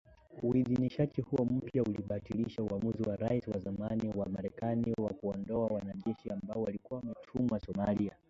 Uidhinishaji 0.43 1.21
huo 1.21 1.45
mpya 1.45 1.83
unabatilisha 1.83 2.63
uamuzi 2.63 3.03
wa 3.09 3.15
Rais 3.15 3.47
wa 3.47 3.59
zamani 3.59 4.09
wa 4.15 4.29
Marekani 4.29 4.93
wa 4.97 5.09
kuwaondoa 5.09 5.65
wanajeshi 5.67 6.29
ambao 6.29 6.61
walikuwa 6.63 6.99
wametumwa 6.99 7.59
Somalia 7.59 8.15